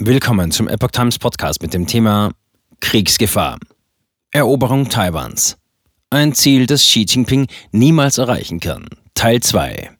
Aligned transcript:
Willkommen 0.00 0.52
zum 0.52 0.68
Epoch 0.68 0.92
Times 0.92 1.18
Podcast 1.18 1.60
mit 1.60 1.74
dem 1.74 1.88
Thema 1.88 2.30
Kriegsgefahr. 2.78 3.58
Eroberung 4.30 4.88
Taiwans. 4.88 5.56
Ein 6.08 6.34
Ziel, 6.34 6.66
das 6.66 6.82
Xi 6.82 7.04
Jinping 7.08 7.48
niemals 7.72 8.16
erreichen 8.16 8.60
kann. 8.60 8.86
Teil 9.14 9.40
2. 9.40 9.90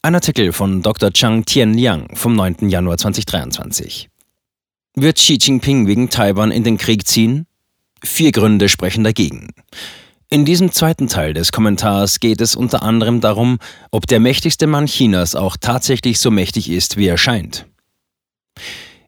Ein 0.00 0.14
Artikel 0.14 0.52
von 0.52 0.80
Dr. 0.80 1.12
Chang 1.12 1.44
Tianliang 1.44 2.14
vom 2.14 2.36
9. 2.36 2.68
Januar 2.68 2.96
2023. 2.96 4.10
Wird 4.94 5.16
Xi 5.16 5.38
Jinping 5.40 5.88
wegen 5.88 6.08
Taiwan 6.08 6.52
in 6.52 6.62
den 6.62 6.78
Krieg 6.78 7.08
ziehen? 7.08 7.48
Vier 8.00 8.30
Gründe 8.30 8.68
sprechen 8.68 9.02
dagegen. 9.02 9.48
In 10.30 10.44
diesem 10.44 10.70
zweiten 10.70 11.08
Teil 11.08 11.34
des 11.34 11.50
Kommentars 11.50 12.20
geht 12.20 12.40
es 12.40 12.54
unter 12.54 12.84
anderem 12.84 13.20
darum, 13.20 13.58
ob 13.90 14.06
der 14.06 14.20
mächtigste 14.20 14.68
Mann 14.68 14.86
Chinas 14.86 15.34
auch 15.34 15.56
tatsächlich 15.56 16.20
so 16.20 16.30
mächtig 16.30 16.70
ist, 16.70 16.96
wie 16.96 17.08
er 17.08 17.18
scheint. 17.18 17.66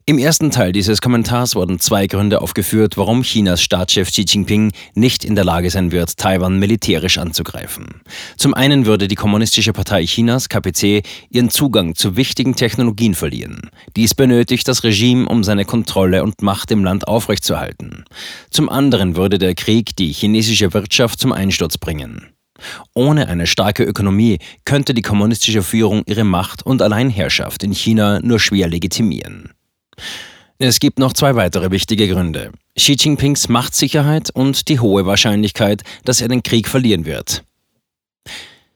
Im 0.09 0.18
ersten 0.18 0.52
Teil 0.52 0.70
dieses 0.70 1.00
Kommentars 1.00 1.57
wurden 1.57 1.80
zwei 1.80 2.07
Gründe 2.07 2.40
aufgeführt, 2.40 2.96
warum 2.96 3.22
Chinas 3.22 3.61
Staatschef 3.61 4.08
Xi 4.08 4.22
Jinping 4.22 4.71
nicht 4.94 5.25
in 5.25 5.35
der 5.35 5.44
Lage 5.44 5.68
sein 5.68 5.90
wird, 5.90 6.17
Taiwan 6.17 6.61
militärisch 6.61 7.18
anzugreifen. 7.18 8.03
Zum 8.36 8.54
einen 8.54 8.86
würde 8.86 9.08
die 9.08 9.16
Kommunistische 9.16 9.72
Partei 9.72 10.04
Chinas, 10.07 10.49
KPC, 10.49 11.03
ihren 11.29 11.50
Zugang 11.50 11.96
zu 11.96 12.14
wichtigen 12.14 12.54
Technologien 12.54 13.16
verlieren. 13.16 13.68
Dies 13.96 14.14
benötigt 14.14 14.68
das 14.68 14.85
Regime, 14.85 15.29
um 15.29 15.43
seine 15.43 15.64
Kontrolle 15.64 16.22
und 16.22 16.41
Macht 16.41 16.71
im 16.71 16.85
Land 16.85 17.08
aufrechtzuerhalten. 17.08 18.04
Zum 18.49 18.68
anderen 18.68 19.16
würde 19.16 19.38
der 19.38 19.57
Krieg 19.57 19.96
die 19.96 20.13
chinesische 20.13 20.72
Wirtschaft 20.72 21.18
zum 21.18 21.32
Einsturz 21.32 21.79
bringen. 21.79 22.29
Ohne 22.94 23.27
eine 23.27 23.49
starke 23.49 23.82
Ökonomie 23.82 24.38
könnte 24.64 24.94
die 24.94 25.02
kommunistische 25.02 25.64
Führung 25.64 26.04
ihre 26.07 26.22
Macht 26.22 26.64
und 26.64 26.80
Alleinherrschaft 26.80 27.64
in 27.64 27.72
China 27.72 28.21
nur 28.21 28.38
schwer 28.38 28.68
legitimieren. 28.68 29.50
Es 30.59 30.81
gibt 30.81 30.99
noch 30.99 31.13
zwei 31.13 31.35
weitere 31.35 31.71
wichtige 31.71 32.09
Gründe. 32.09 32.53
Xi 32.77 32.97
Jinpings 32.98 33.48
Machtsicherheit 33.48 34.30
und 34.30 34.69
die 34.69 34.80
hohe 34.80 35.05
Wahrscheinlichkeit, 35.05 35.83
dass 36.05 36.20
er 36.20 36.28
den 36.28 36.42
Krieg 36.42 36.69
verlieren 36.69 37.05
wird. 37.05 37.44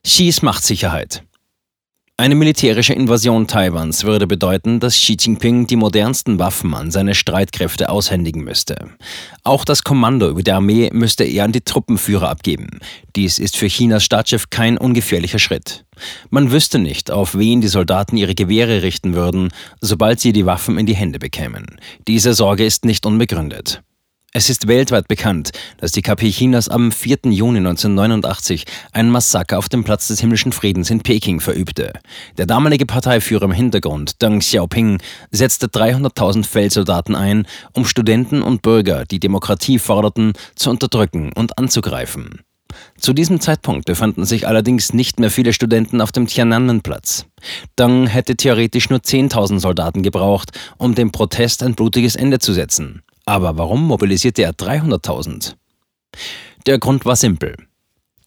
Xis 0.05 0.43
Machtsicherheit. 0.43 1.23
Eine 2.21 2.35
militärische 2.35 2.93
Invasion 2.93 3.47
Taiwans 3.47 4.05
würde 4.05 4.27
bedeuten, 4.27 4.79
dass 4.79 4.93
Xi 4.93 5.17
Jinping 5.19 5.67
die 5.67 5.77
modernsten 5.77 6.39
Waffen 6.39 6.75
an 6.75 6.91
seine 6.91 7.15
Streitkräfte 7.15 7.89
aushändigen 7.89 8.45
müsste. 8.45 8.91
Auch 9.43 9.65
das 9.65 9.85
Kommando 9.85 10.29
über 10.29 10.43
die 10.43 10.53
Armee 10.53 10.91
müsste 10.93 11.25
er 11.25 11.45
an 11.45 11.53
die 11.53 11.62
Truppenführer 11.62 12.29
abgeben. 12.29 12.81
Dies 13.17 13.39
ist 13.39 13.57
für 13.57 13.69
Chinas 13.69 14.05
Staatschef 14.05 14.51
kein 14.51 14.77
ungefährlicher 14.77 15.39
Schritt. 15.39 15.87
Man 16.29 16.53
wüsste 16.53 16.79
nicht, 16.79 17.11
auf 17.11 17.39
wen 17.39 17.62
die 17.62 17.69
Soldaten 17.69 18.19
ihre 18.19 18.34
Gewehre 18.34 18.83
richten 18.83 19.15
würden, 19.15 19.49
sobald 19.81 20.21
sie 20.21 20.34
die 20.34 20.45
Waffen 20.45 20.77
in 20.77 20.84
die 20.84 20.97
Hände 20.97 21.21
bekämen. 21.21 21.81
Diese 22.07 22.34
Sorge 22.34 22.67
ist 22.67 22.84
nicht 22.84 23.07
unbegründet. 23.07 23.83
Es 24.33 24.48
ist 24.48 24.69
weltweit 24.69 25.09
bekannt, 25.09 25.50
dass 25.78 25.91
die 25.91 26.03
KP 26.03 26.31
Chinas 26.31 26.69
am 26.69 26.92
4. 26.92 27.19
Juni 27.25 27.59
1989 27.59 28.64
ein 28.92 29.11
Massaker 29.11 29.59
auf 29.59 29.69
dem 29.69 29.83
Platz 29.83 30.06
des 30.06 30.20
himmlischen 30.20 30.53
Friedens 30.53 30.89
in 30.89 31.00
Peking 31.00 31.41
verübte. 31.41 31.92
Der 32.39 32.47
damalige 32.47 32.87
Parteiführer 32.87 33.47
im 33.47 33.53
Hintergrund, 33.53 34.22
Deng 34.22 34.39
Xiaoping, 34.39 35.03
setzte 35.33 35.67
300.000 35.67 36.45
Feldsoldaten 36.45 37.17
ein, 37.17 37.45
um 37.72 37.84
Studenten 37.84 38.41
und 38.41 38.62
Bürger, 38.62 39.05
die 39.05 39.19
Demokratie 39.19 39.81
forderten, 39.81 40.34
zu 40.55 40.70
unterdrücken 40.70 41.33
und 41.33 41.59
anzugreifen. 41.59 42.42
Zu 43.00 43.12
diesem 43.12 43.41
Zeitpunkt 43.41 43.87
befanden 43.87 44.25
sich 44.25 44.47
allerdings 44.47 44.92
nicht 44.92 45.19
mehr 45.19 45.33
viele 45.33 45.53
Studenten 45.53 46.00
auf 46.00 46.12
dem 46.12 46.28
Tiananmen-Platz. 46.28 47.27
Deng 47.77 48.06
hätte 48.06 48.37
theoretisch 48.37 48.91
nur 48.91 49.00
10.000 49.00 49.59
Soldaten 49.59 50.05
gebraucht, 50.05 50.56
um 50.78 50.94
dem 50.94 51.11
Protest 51.11 51.65
ein 51.65 51.75
blutiges 51.75 52.15
Ende 52.15 52.39
zu 52.39 52.53
setzen. 52.53 53.03
Aber 53.25 53.59
warum 53.59 53.87
mobilisierte 53.87 54.43
er 54.43 54.53
300.000? 54.53 55.55
Der 56.67 56.79
Grund 56.79 57.05
war 57.05 57.17
simpel. 57.17 57.57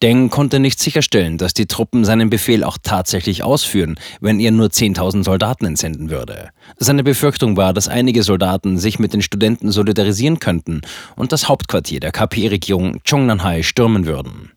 Deng 0.03 0.29
konnte 0.29 0.59
nicht 0.59 0.81
sicherstellen, 0.81 1.37
dass 1.37 1.53
die 1.53 1.65
Truppen 1.65 2.03
seinen 2.03 2.29
Befehl 2.29 2.65
auch 2.65 2.77
tatsächlich 2.81 3.41
ausführen, 3.41 3.95
wenn 4.19 4.37
er 4.41 4.51
nur 4.51 4.67
10.000 4.67 5.23
Soldaten 5.23 5.65
entsenden 5.65 6.09
würde. 6.09 6.49
Seine 6.77 7.05
Befürchtung 7.05 7.55
war, 7.55 7.73
dass 7.73 7.87
einige 7.87 8.21
Soldaten 8.23 8.77
sich 8.77 8.99
mit 8.99 9.13
den 9.13 9.21
Studenten 9.21 9.71
solidarisieren 9.71 10.39
könnten 10.39 10.81
und 11.15 11.31
das 11.31 11.47
Hauptquartier 11.47 12.01
der 12.01 12.11
KP-Regierung 12.11 12.99
Chongnanhai 13.09 13.63
stürmen 13.63 14.05
würden. 14.05 14.51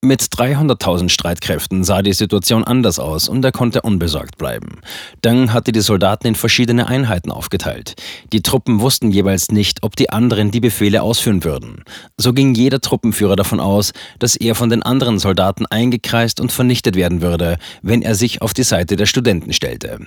Mit 0.00 0.22
300.000 0.22 1.08
Streitkräften 1.08 1.82
sah 1.82 2.02
die 2.02 2.12
Situation 2.12 2.62
anders 2.62 3.00
aus 3.00 3.28
und 3.28 3.44
er 3.44 3.50
konnte 3.50 3.82
unbesorgt 3.82 4.38
bleiben. 4.38 4.78
Deng 5.24 5.52
hatte 5.52 5.72
die 5.72 5.80
Soldaten 5.80 6.28
in 6.28 6.34
verschiedene 6.36 6.86
Einheiten 6.86 7.32
aufgeteilt. 7.32 7.96
Die 8.32 8.42
Truppen 8.42 8.80
wussten 8.80 9.10
jeweils 9.10 9.50
nicht, 9.50 9.82
ob 9.82 9.96
die 9.96 10.10
anderen 10.10 10.52
die 10.52 10.60
Befehle 10.60 11.02
ausführen 11.02 11.42
würden. 11.42 11.82
So 12.16 12.32
ging 12.32 12.54
jeder 12.54 12.80
Truppenführer 12.80 13.34
davon 13.34 13.58
aus, 13.58 13.92
dass 14.20 14.36
er 14.36 14.54
von 14.54 14.70
den 14.70 14.84
anderen 14.84 15.18
Soldaten 15.18 15.66
eingekreist 15.66 16.38
und 16.38 16.52
vernichtet 16.52 16.94
werden 16.94 17.20
würde, 17.20 17.58
wenn 17.82 18.02
er 18.02 18.14
sich 18.14 18.40
auf 18.40 18.54
die 18.54 18.62
Seite 18.62 18.94
der 18.94 19.06
Studenten 19.06 19.52
stellte. 19.52 20.06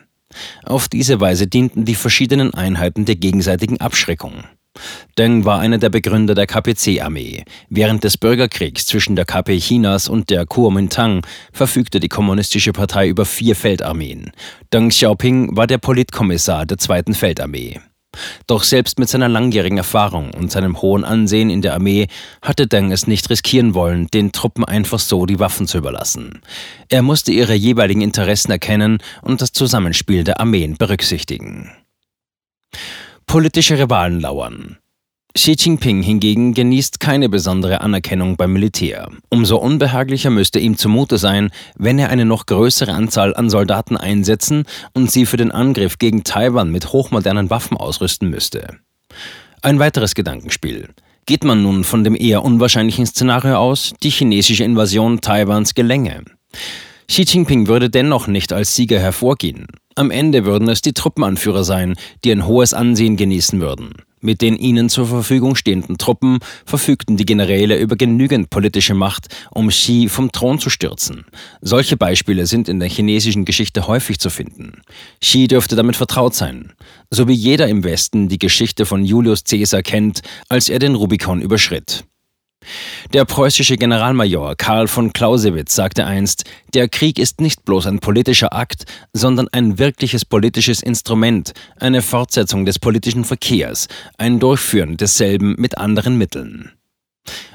Auf 0.63 0.87
diese 0.87 1.19
Weise 1.19 1.47
dienten 1.47 1.83
die 1.83 1.95
verschiedenen 1.95 2.53
Einheiten 2.53 3.03
der 3.03 3.17
gegenseitigen 3.17 3.81
Abschreckung. 3.81 4.45
Deng 5.17 5.45
war 5.45 5.59
einer 5.59 5.77
der 5.77 5.89
Begründer 5.89 6.33
der 6.33 6.47
KPC-Armee. 6.47 7.43
Während 7.69 8.03
des 8.03 8.17
Bürgerkriegs 8.17 8.87
zwischen 8.87 9.15
der 9.15 9.25
KP 9.25 9.59
Chinas 9.59 10.07
und 10.07 10.29
der 10.29 10.45
Kuomintang 10.45 11.25
verfügte 11.51 11.99
die 11.99 12.09
Kommunistische 12.09 12.71
Partei 12.71 13.07
über 13.07 13.25
vier 13.25 13.55
Feldarmeen. 13.55 14.31
Deng 14.73 14.89
Xiaoping 14.89 15.55
war 15.55 15.67
der 15.67 15.77
Politkommissar 15.77 16.65
der 16.65 16.77
Zweiten 16.77 17.13
Feldarmee. 17.13 17.79
Doch 18.47 18.63
selbst 18.63 18.99
mit 18.99 19.09
seiner 19.09 19.29
langjährigen 19.29 19.77
Erfahrung 19.77 20.33
und 20.33 20.51
seinem 20.51 20.81
hohen 20.81 21.05
Ansehen 21.05 21.49
in 21.49 21.61
der 21.61 21.73
Armee 21.73 22.07
hatte 22.41 22.67
Deng 22.67 22.91
es 22.91 23.07
nicht 23.07 23.29
riskieren 23.29 23.73
wollen, 23.73 24.07
den 24.07 24.31
Truppen 24.31 24.65
einfach 24.65 24.99
so 24.99 25.25
die 25.25 25.39
Waffen 25.39 25.67
zu 25.67 25.77
überlassen. 25.77 26.41
Er 26.89 27.03
musste 27.03 27.31
ihre 27.31 27.53
jeweiligen 27.53 28.01
Interessen 28.01 28.51
erkennen 28.51 28.97
und 29.21 29.41
das 29.41 29.53
Zusammenspiel 29.53 30.23
der 30.23 30.41
Armeen 30.41 30.75
berücksichtigen. 30.77 31.71
Politische 33.31 33.79
Rivalen 33.79 34.19
lauern. 34.19 34.75
Xi 35.33 35.55
Jinping 35.57 36.03
hingegen 36.03 36.53
genießt 36.53 36.99
keine 36.99 37.29
besondere 37.29 37.79
Anerkennung 37.79 38.35
beim 38.35 38.51
Militär. 38.51 39.09
Umso 39.29 39.55
unbehaglicher 39.55 40.29
müsste 40.29 40.59
ihm 40.59 40.77
zumute 40.77 41.17
sein, 41.17 41.49
wenn 41.77 41.97
er 41.97 42.09
eine 42.09 42.25
noch 42.25 42.45
größere 42.45 42.91
Anzahl 42.91 43.33
an 43.33 43.49
Soldaten 43.49 43.95
einsetzen 43.95 44.65
und 44.91 45.09
sie 45.09 45.25
für 45.25 45.37
den 45.37 45.53
Angriff 45.53 45.97
gegen 45.97 46.25
Taiwan 46.25 46.73
mit 46.73 46.91
hochmodernen 46.91 47.49
Waffen 47.49 47.77
ausrüsten 47.77 48.29
müsste. 48.29 48.79
Ein 49.61 49.79
weiteres 49.79 50.13
Gedankenspiel. 50.13 50.89
Geht 51.25 51.45
man 51.45 51.63
nun 51.63 51.85
von 51.85 52.03
dem 52.03 52.17
eher 52.17 52.43
unwahrscheinlichen 52.43 53.05
Szenario 53.05 53.55
aus, 53.55 53.93
die 54.03 54.09
chinesische 54.09 54.65
Invasion 54.65 55.21
Taiwans 55.21 55.73
gelänge? 55.73 56.25
Xi 57.07 57.21
Jinping 57.21 57.67
würde 57.67 57.89
dennoch 57.89 58.27
nicht 58.27 58.51
als 58.51 58.75
Sieger 58.75 58.99
hervorgehen. 58.99 59.67
Am 59.95 60.09
Ende 60.09 60.45
würden 60.45 60.69
es 60.69 60.81
die 60.81 60.93
Truppenanführer 60.93 61.63
sein, 61.63 61.95
die 62.23 62.31
ein 62.31 62.45
hohes 62.45 62.73
Ansehen 62.73 63.17
genießen 63.17 63.59
würden. 63.59 63.93
Mit 64.23 64.41
den 64.41 64.55
ihnen 64.55 64.87
zur 64.87 65.07
Verfügung 65.07 65.55
stehenden 65.55 65.97
Truppen 65.97 66.39
verfügten 66.65 67.17
die 67.17 67.25
Generäle 67.25 67.77
über 67.77 67.95
genügend 67.95 68.51
politische 68.51 68.93
Macht, 68.93 69.27
um 69.49 69.69
Xi 69.69 70.07
vom 70.09 70.31
Thron 70.31 70.59
zu 70.59 70.69
stürzen. 70.69 71.25
Solche 71.61 71.97
Beispiele 71.97 72.45
sind 72.45 72.69
in 72.69 72.79
der 72.79 72.87
chinesischen 72.87 73.45
Geschichte 73.45 73.87
häufig 73.87 74.19
zu 74.19 74.29
finden. 74.29 74.83
Xi 75.19 75.47
dürfte 75.47 75.75
damit 75.75 75.95
vertraut 75.95 76.35
sein, 76.35 76.73
so 77.09 77.27
wie 77.27 77.33
jeder 77.33 77.67
im 77.67 77.83
Westen 77.83 78.29
die 78.29 78.39
Geschichte 78.39 78.85
von 78.85 79.03
Julius 79.03 79.43
Caesar 79.43 79.81
kennt, 79.81 80.21
als 80.49 80.69
er 80.69 80.77
den 80.77 80.93
Rubikon 80.93 81.41
überschritt. 81.41 82.05
Der 83.13 83.25
preußische 83.25 83.75
Generalmajor 83.75 84.55
Karl 84.55 84.87
von 84.87 85.11
Clausewitz 85.11 85.75
sagte 85.75 86.05
einst, 86.05 86.45
der 86.73 86.87
Krieg 86.87 87.19
ist 87.19 87.41
nicht 87.41 87.65
bloß 87.65 87.87
ein 87.87 87.99
politischer 87.99 88.53
Akt, 88.53 88.85
sondern 89.13 89.47
ein 89.51 89.79
wirkliches 89.79 90.23
politisches 90.23 90.81
Instrument, 90.81 91.51
eine 91.79 92.01
Fortsetzung 92.01 92.65
des 92.65 92.79
politischen 92.79 93.25
Verkehrs, 93.25 93.87
ein 94.17 94.39
Durchführen 94.39 94.97
desselben 94.97 95.55
mit 95.57 95.77
anderen 95.77 96.17
Mitteln. 96.17 96.71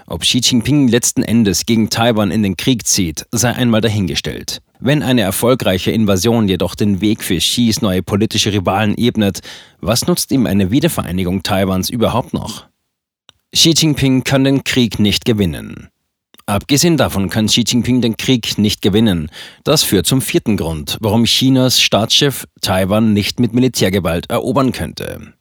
Ob 0.06 0.22
Xi 0.22 0.38
Jinping 0.38 0.86
letzten 0.88 1.22
Endes 1.22 1.66
gegen 1.66 1.90
Taiwan 1.90 2.30
in 2.30 2.42
den 2.42 2.56
Krieg 2.56 2.86
zieht, 2.86 3.26
sei 3.32 3.52
einmal 3.52 3.80
dahingestellt. 3.80 4.60
Wenn 4.78 5.02
eine 5.02 5.22
erfolgreiche 5.22 5.90
Invasion 5.90 6.48
jedoch 6.48 6.74
den 6.74 7.00
Weg 7.00 7.24
für 7.24 7.38
Xis 7.38 7.82
neue 7.82 8.02
politische 8.02 8.52
Rivalen 8.52 8.96
ebnet, 8.96 9.40
was 9.80 10.06
nutzt 10.06 10.30
ihm 10.30 10.46
eine 10.46 10.70
Wiedervereinigung 10.70 11.42
Taiwans 11.42 11.90
überhaupt 11.90 12.34
noch? 12.34 12.66
Xi 13.54 13.70
Jinping 13.70 14.22
kann 14.22 14.44
den 14.44 14.64
Krieg 14.64 14.98
nicht 14.98 15.24
gewinnen. 15.24 15.88
Abgesehen 16.44 16.96
davon 16.96 17.30
kann 17.30 17.46
Xi 17.46 17.64
Jinping 17.66 18.00
den 18.00 18.16
Krieg 18.16 18.58
nicht 18.58 18.82
gewinnen. 18.82 19.30
Das 19.64 19.82
führt 19.82 20.06
zum 20.06 20.20
vierten 20.20 20.56
Grund, 20.56 20.98
warum 21.00 21.24
Chinas 21.24 21.80
Staatschef 21.80 22.46
Taiwan 22.60 23.12
nicht 23.12 23.40
mit 23.40 23.54
Militärgewalt 23.54 24.30
erobern 24.30 24.72
könnte. 24.72 25.32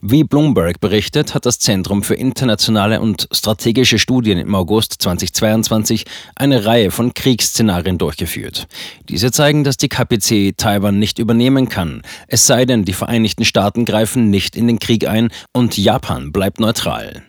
Wie 0.00 0.24
Bloomberg 0.24 0.80
berichtet, 0.80 1.34
hat 1.34 1.44
das 1.44 1.58
Zentrum 1.58 2.02
für 2.02 2.14
internationale 2.14 3.00
und 3.00 3.28
strategische 3.32 3.98
Studien 3.98 4.38
im 4.38 4.54
August 4.54 4.94
2022 5.02 6.04
eine 6.36 6.64
Reihe 6.64 6.90
von 6.90 7.14
Kriegsszenarien 7.14 7.98
durchgeführt. 7.98 8.66
Diese 9.08 9.32
zeigen, 9.32 9.64
dass 9.64 9.76
die 9.76 9.88
KPC 9.88 10.56
Taiwan 10.56 10.98
nicht 10.98 11.18
übernehmen 11.18 11.68
kann, 11.68 12.02
es 12.28 12.46
sei 12.46 12.64
denn, 12.64 12.84
die 12.84 12.92
Vereinigten 12.92 13.44
Staaten 13.44 13.84
greifen 13.84 14.30
nicht 14.30 14.56
in 14.56 14.68
den 14.68 14.78
Krieg 14.78 15.06
ein 15.08 15.30
und 15.52 15.76
Japan 15.76 16.32
bleibt 16.32 16.60
neutral. 16.60 17.24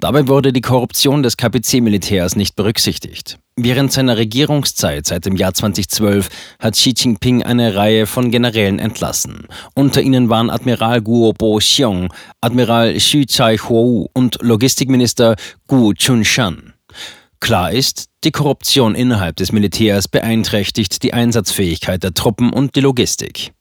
Dabei 0.00 0.28
wurde 0.28 0.52
die 0.52 0.60
Korruption 0.60 1.22
des 1.22 1.36
KPC-Militärs 1.36 2.36
nicht 2.36 2.56
berücksichtigt. 2.56 3.38
Während 3.56 3.92
seiner 3.92 4.16
Regierungszeit 4.16 5.06
seit 5.06 5.26
dem 5.26 5.36
Jahr 5.36 5.54
2012 5.54 6.28
hat 6.58 6.74
Xi 6.74 6.92
Jinping 6.96 7.42
eine 7.42 7.76
Reihe 7.76 8.06
von 8.06 8.30
Generälen 8.30 8.80
entlassen. 8.80 9.46
Unter 9.74 10.02
ihnen 10.02 10.28
waren 10.28 10.50
Admiral 10.50 11.00
Guo 11.00 11.32
Bo-xiong, 11.32 12.12
Admiral 12.40 12.94
Xu 12.98 13.24
Chai-huo 13.26 14.10
und 14.12 14.38
Logistikminister 14.42 15.36
Gu 15.68 15.94
Chun-shan. 15.94 16.74
Klar 17.38 17.72
ist, 17.72 18.06
die 18.24 18.30
Korruption 18.32 18.94
innerhalb 18.94 19.36
des 19.36 19.52
Militärs 19.52 20.08
beeinträchtigt 20.08 21.02
die 21.02 21.12
Einsatzfähigkeit 21.12 22.02
der 22.02 22.14
Truppen 22.14 22.52
und 22.52 22.74
die 22.74 22.80
Logistik. 22.80 23.52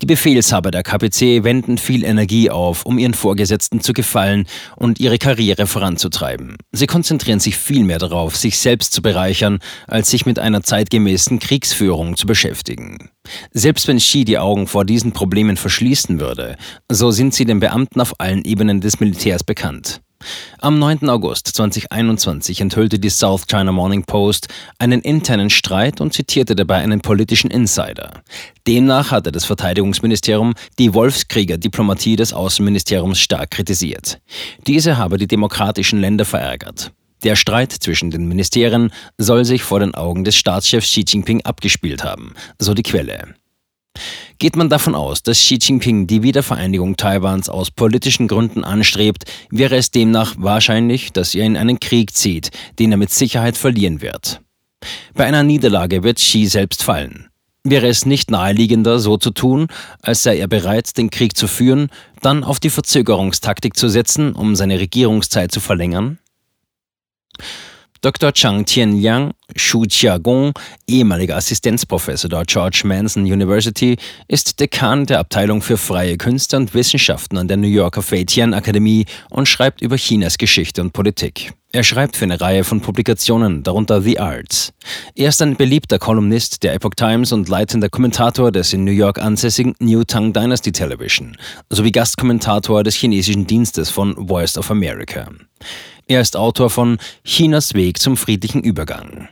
Die 0.00 0.06
Befehlshaber 0.06 0.70
der 0.70 0.82
KPC 0.82 1.44
wenden 1.44 1.76
viel 1.76 2.04
Energie 2.04 2.48
auf, 2.48 2.86
um 2.86 2.98
ihren 2.98 3.12
Vorgesetzten 3.12 3.80
zu 3.82 3.92
gefallen 3.92 4.46
und 4.76 4.98
ihre 4.98 5.18
Karriere 5.18 5.66
voranzutreiben. 5.66 6.56
Sie 6.72 6.86
konzentrieren 6.86 7.40
sich 7.40 7.56
viel 7.56 7.84
mehr 7.84 7.98
darauf, 7.98 8.36
sich 8.36 8.58
selbst 8.58 8.92
zu 8.92 9.02
bereichern, 9.02 9.58
als 9.86 10.10
sich 10.10 10.24
mit 10.24 10.38
einer 10.38 10.62
zeitgemäßen 10.62 11.38
Kriegsführung 11.38 12.16
zu 12.16 12.26
beschäftigen. 12.26 13.10
Selbst 13.52 13.88
wenn 13.88 13.98
Xi 13.98 14.24
die 14.24 14.38
Augen 14.38 14.66
vor 14.66 14.86
diesen 14.86 15.12
Problemen 15.12 15.58
verschließen 15.58 16.18
würde, 16.18 16.56
so 16.90 17.10
sind 17.10 17.34
sie 17.34 17.44
den 17.44 17.60
Beamten 17.60 18.00
auf 18.00 18.18
allen 18.18 18.44
Ebenen 18.44 18.80
des 18.80 19.00
Militärs 19.00 19.44
bekannt. 19.44 20.00
Am 20.58 20.78
9. 20.78 21.08
August 21.08 21.48
2021 21.48 22.60
enthüllte 22.60 22.98
die 22.98 23.08
South 23.08 23.46
China 23.46 23.72
Morning 23.72 24.04
Post 24.04 24.48
einen 24.78 25.00
internen 25.00 25.48
Streit 25.48 26.00
und 26.00 26.12
zitierte 26.12 26.54
dabei 26.54 26.76
einen 26.76 27.00
politischen 27.00 27.50
Insider. 27.50 28.22
Demnach 28.66 29.10
hatte 29.10 29.32
das 29.32 29.46
Verteidigungsministerium 29.46 30.52
die 30.78 30.92
Wolfskrieger-Diplomatie 30.92 32.16
des 32.16 32.34
Außenministeriums 32.34 33.18
stark 33.18 33.52
kritisiert. 33.52 34.20
Diese 34.66 34.98
habe 34.98 35.16
die 35.16 35.26
demokratischen 35.26 36.00
Länder 36.00 36.26
verärgert. 36.26 36.92
Der 37.22 37.36
Streit 37.36 37.72
zwischen 37.72 38.10
den 38.10 38.28
Ministerien 38.28 38.92
soll 39.18 39.44
sich 39.44 39.62
vor 39.62 39.80
den 39.80 39.94
Augen 39.94 40.24
des 40.24 40.36
Staatschefs 40.36 40.90
Xi 40.90 41.04
Jinping 41.06 41.42
abgespielt 41.44 42.04
haben, 42.04 42.34
so 42.58 42.74
die 42.74 42.82
Quelle. 42.82 43.34
Geht 44.38 44.56
man 44.56 44.70
davon 44.70 44.94
aus, 44.94 45.22
dass 45.22 45.38
Xi 45.38 45.58
Jinping 45.60 46.06
die 46.06 46.22
Wiedervereinigung 46.22 46.96
Taiwans 46.96 47.50
aus 47.50 47.70
politischen 47.70 48.26
Gründen 48.26 48.64
anstrebt, 48.64 49.24
wäre 49.50 49.76
es 49.76 49.90
demnach 49.90 50.34
wahrscheinlich, 50.38 51.12
dass 51.12 51.34
er 51.34 51.44
in 51.44 51.58
einen 51.58 51.78
Krieg 51.78 52.16
zieht, 52.16 52.50
den 52.78 52.90
er 52.90 52.96
mit 52.96 53.10
Sicherheit 53.10 53.58
verlieren 53.58 54.00
wird. 54.00 54.40
Bei 55.14 55.26
einer 55.26 55.42
Niederlage 55.42 56.02
wird 56.02 56.16
Xi 56.16 56.46
selbst 56.46 56.82
fallen. 56.82 57.28
Wäre 57.62 57.88
es 57.88 58.06
nicht 58.06 58.30
naheliegender, 58.30 58.98
so 58.98 59.18
zu 59.18 59.30
tun, 59.30 59.66
als 60.00 60.22
sei 60.22 60.38
er 60.38 60.48
bereit, 60.48 60.96
den 60.96 61.10
Krieg 61.10 61.36
zu 61.36 61.46
führen, 61.46 61.90
dann 62.22 62.42
auf 62.42 62.58
die 62.58 62.70
Verzögerungstaktik 62.70 63.76
zu 63.76 63.88
setzen, 63.90 64.32
um 64.32 64.56
seine 64.56 64.80
Regierungszeit 64.80 65.52
zu 65.52 65.60
verlängern? 65.60 66.18
Dr. 68.02 68.32
Chang 68.32 68.64
Tianliang, 68.64 69.32
Shu 69.56 69.84
Jiagong, 69.84 70.54
ehemaliger 70.88 71.36
Assistenzprofessor 71.36 72.30
der 72.30 72.44
George 72.46 72.82
Manson 72.84 73.24
University, 73.24 73.96
ist 74.26 74.58
Dekan 74.58 75.04
der 75.04 75.18
Abteilung 75.18 75.60
für 75.60 75.76
freie 75.76 76.16
Künste 76.16 76.56
und 76.56 76.72
Wissenschaften 76.72 77.36
an 77.36 77.46
der 77.46 77.58
New 77.58 77.68
Yorker 77.68 78.00
Fei 78.00 78.24
Tian 78.24 78.54
Akademie 78.54 79.04
und 79.28 79.48
schreibt 79.48 79.82
über 79.82 79.96
Chinas 79.96 80.38
Geschichte 80.38 80.80
und 80.80 80.94
Politik. 80.94 81.52
Er 81.72 81.84
schreibt 81.84 82.16
für 82.16 82.24
eine 82.24 82.40
Reihe 82.40 82.64
von 82.64 82.80
Publikationen, 82.80 83.62
darunter 83.62 84.02
The 84.02 84.18
Arts. 84.18 84.72
Er 85.14 85.28
ist 85.28 85.40
ein 85.40 85.54
beliebter 85.54 86.00
Kolumnist 86.00 86.64
der 86.64 86.74
Epoch 86.74 86.94
Times 86.96 87.30
und 87.30 87.48
leitender 87.48 87.88
Kommentator 87.88 88.50
des 88.50 88.72
in 88.72 88.82
New 88.82 88.90
York 88.90 89.20
ansässigen 89.20 89.76
New 89.78 90.02
Tang 90.02 90.32
Dynasty 90.32 90.72
Television 90.72 91.36
sowie 91.70 91.92
Gastkommentator 91.92 92.82
des 92.82 92.96
chinesischen 92.96 93.46
Dienstes 93.46 93.88
von 93.88 94.26
Voice 94.26 94.58
of 94.58 94.68
America. 94.72 95.28
Er 96.08 96.20
ist 96.20 96.36
Autor 96.36 96.70
von 96.70 96.98
Chinas 97.24 97.72
Weg 97.74 98.00
zum 98.00 98.16
friedlichen 98.16 98.64
Übergang. 98.64 99.28